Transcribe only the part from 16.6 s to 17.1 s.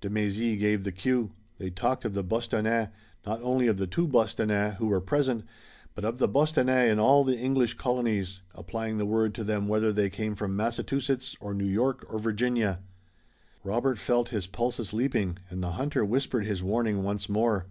warning